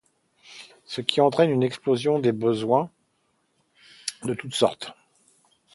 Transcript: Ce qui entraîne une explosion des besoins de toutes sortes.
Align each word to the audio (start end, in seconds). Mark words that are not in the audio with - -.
Ce 0.85 0.99
qui 1.01 1.21
entraîne 1.21 1.51
une 1.51 1.61
explosion 1.61 2.17
des 2.17 2.31
besoins 2.31 2.89
de 4.23 4.33
toutes 4.33 4.55
sortes. 4.55 4.93